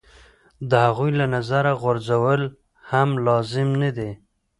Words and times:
د 0.69 0.71
هغوی 0.85 1.11
له 1.19 1.25
نظره 1.35 1.71
غورځول 1.81 2.41
هم 2.89 3.09
لازم 3.25 3.69
نه 3.81 3.89
دي. 3.97 4.11